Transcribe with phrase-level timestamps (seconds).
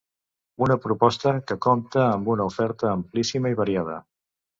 [0.67, 3.99] Una proposta que compta amb una oferta amplíssima i variada.